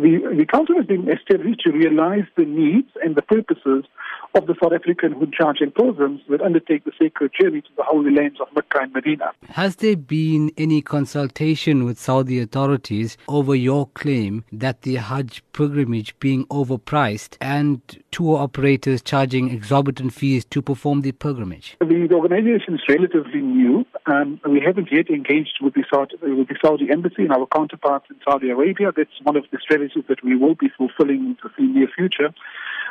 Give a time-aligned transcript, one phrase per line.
[0.00, 3.84] The, the council has been established to realize the needs and the purposes
[4.34, 8.12] of the South African Hujjaj and pilgrims that undertake the sacred journey to the holy
[8.14, 9.32] lands of Mecca and Medina.
[9.48, 16.18] Has there been any consultation with Saudi authorities over your claim that the Hajj pilgrimage
[16.20, 17.80] being overpriced and
[18.10, 21.76] tour operators charging exorbitant fees to perform the pilgrimage?
[21.80, 23.84] The, the organization is relatively new.
[24.06, 28.06] Um, we haven't yet engaged with the, Saudi, with the Saudi embassy and our counterparts
[28.10, 28.92] in Saudi Arabia.
[28.96, 32.32] That's one of the strategies that we will be fulfilling in the near future.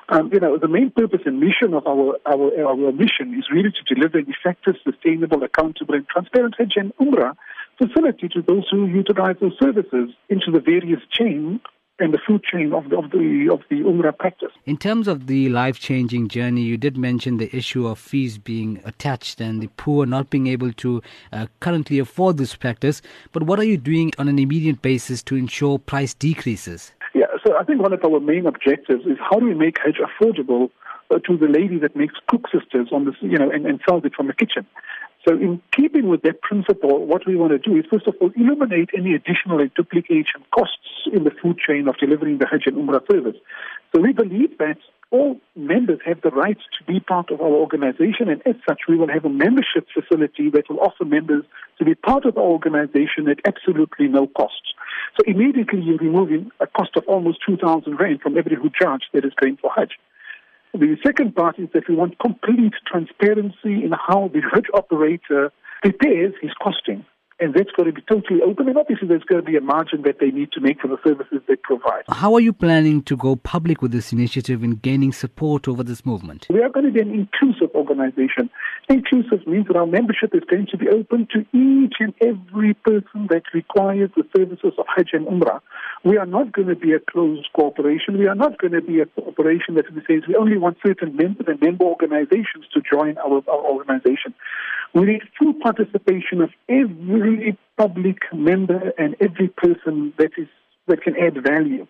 [0.09, 3.71] Um, you know, the main purpose and mission of our, our, our mission is really
[3.71, 7.35] to deliver an effective, sustainable, accountable, and transparent Hajj and Umrah
[7.77, 11.61] facility to those who utilize those services into the various chain
[11.99, 14.51] and the food chain of the, of the of the Umrah practice.
[14.65, 18.81] In terms of the life changing journey, you did mention the issue of fees being
[18.85, 21.01] attached and the poor not being able to
[21.31, 23.01] uh, currently afford this practice.
[23.34, 26.91] But what are you doing on an immediate basis to ensure price decreases?
[27.45, 30.71] So I think one of our main objectives is how do we make Hajj affordable
[31.12, 34.13] uh, to the lady that makes koeksisters on this, you know, and, and sells it
[34.15, 34.65] from the kitchen.
[35.27, 38.32] So in keeping with that principle, what we want to do is first of all
[38.35, 40.77] eliminate any additional duplication costs
[41.13, 43.35] in the food chain of delivering the Hajj and Umrah service.
[43.93, 44.77] So we believe that
[45.12, 48.96] all members have the right to be part of our organization, and as such, we
[48.96, 51.43] will have a membership facility that will offer members
[51.79, 54.62] to be part of our organization at absolutely no cost.
[55.18, 59.26] So immediately you're removing a cost of almost 2,000 rand from every who Hujjaj that
[59.26, 59.91] is going for Hajj.
[60.73, 65.51] The second part is that we want complete transparency in how the Hajj operator
[65.81, 67.03] prepares his costing
[67.40, 68.68] and that's going to be totally open.
[68.68, 70.97] And obviously, there's going to be a margin that they need to make for the
[71.03, 72.03] services they provide.
[72.09, 76.06] How are you planning to go public with this initiative and gaining support over this
[76.06, 76.47] movement?
[76.50, 78.50] We are going to be an inclusive organization.
[78.90, 83.28] Inclusive means that our membership is going to be open to each and every person
[83.29, 85.62] that requires the services of Hajj and Umrah.
[86.03, 88.17] We are not going to be a closed corporation.
[88.17, 91.45] We are not going to be a corporation that says we only want certain members
[91.47, 94.34] and member organizations to join our, our organization.
[94.94, 100.47] We need full participation of every public member and every person that is
[100.88, 101.85] that can add value.